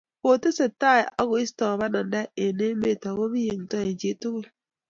[0.21, 4.45] Kotesetai akoisto bananda eng emetab ako biyengto eng chitugul